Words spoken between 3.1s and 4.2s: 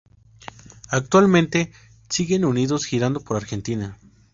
por Argentina.